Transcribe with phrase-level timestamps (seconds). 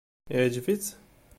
[0.33, 0.87] Iɛǧeb-itt?